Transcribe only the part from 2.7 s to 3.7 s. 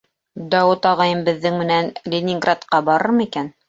барыр микән?